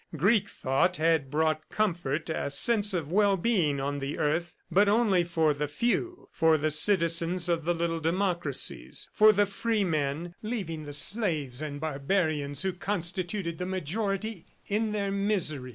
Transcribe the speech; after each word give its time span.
Greek 0.17 0.49
thought 0.49 0.97
had 0.97 1.29
brought 1.29 1.69
comfort, 1.69 2.27
a 2.31 2.49
sense 2.49 2.91
of 2.91 3.11
well 3.11 3.37
being 3.37 3.79
on 3.79 3.99
the 3.99 4.17
earth 4.17 4.55
but 4.71 4.89
only 4.89 5.23
for 5.23 5.53
the 5.53 5.67
few, 5.67 6.27
for 6.31 6.57
the 6.57 6.71
citizens 6.71 7.47
of 7.47 7.65
the 7.65 7.73
little 7.75 7.99
democracies, 7.99 9.11
for 9.13 9.31
the 9.31 9.45
free 9.45 9.83
men, 9.83 10.33
leaving 10.41 10.85
the 10.85 10.91
slaves 10.93 11.61
and 11.61 11.79
barbarians 11.79 12.63
who 12.63 12.73
constituted 12.73 13.59
the 13.59 13.65
majority, 13.67 14.47
in 14.65 14.91
their 14.91 15.11
misery. 15.11 15.69